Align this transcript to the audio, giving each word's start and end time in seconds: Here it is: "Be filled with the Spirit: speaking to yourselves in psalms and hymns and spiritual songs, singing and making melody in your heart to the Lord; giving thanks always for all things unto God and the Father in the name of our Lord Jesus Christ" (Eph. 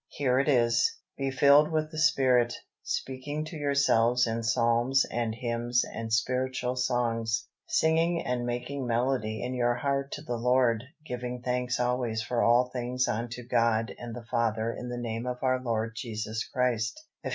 Here 0.09 0.39
it 0.39 0.49
is: 0.49 0.97
"Be 1.15 1.29
filled 1.29 1.71
with 1.71 1.91
the 1.91 1.99
Spirit: 1.99 2.55
speaking 2.81 3.45
to 3.45 3.55
yourselves 3.55 4.25
in 4.25 4.41
psalms 4.41 5.05
and 5.11 5.35
hymns 5.35 5.83
and 5.93 6.11
spiritual 6.11 6.75
songs, 6.75 7.47
singing 7.67 8.25
and 8.25 8.43
making 8.43 8.87
melody 8.87 9.43
in 9.43 9.53
your 9.53 9.75
heart 9.75 10.11
to 10.13 10.23
the 10.23 10.37
Lord; 10.37 10.83
giving 11.05 11.43
thanks 11.43 11.79
always 11.79 12.23
for 12.23 12.41
all 12.41 12.71
things 12.73 13.07
unto 13.07 13.43
God 13.47 13.93
and 13.99 14.15
the 14.15 14.25
Father 14.25 14.73
in 14.73 14.89
the 14.89 14.97
name 14.97 15.27
of 15.27 15.37
our 15.43 15.61
Lord 15.61 15.91
Jesus 15.95 16.47
Christ" 16.47 16.99
(Eph. 17.23 17.29